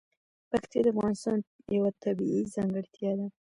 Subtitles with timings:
[0.51, 1.37] پکتیا د افغانستان
[1.75, 3.27] یوه طبیعي ځانګړتیا ده.